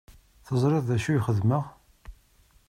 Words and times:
Teẓriḍ 0.45 0.83
d 0.89 0.91
acu 0.95 1.09
i 1.13 1.19
xedmeɣ? 1.27 1.63